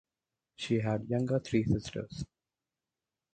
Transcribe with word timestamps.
She 0.55 0.79
had 0.79 1.09
younger 1.11 1.37
three 1.37 1.63
sisters. 1.63 2.25